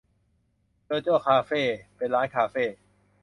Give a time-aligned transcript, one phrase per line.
[0.85, 1.63] โจโจ้คาเฟ่
[1.97, 2.55] เป็นร้านกาแฟ